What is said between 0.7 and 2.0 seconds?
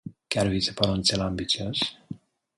pare un țel ambițios?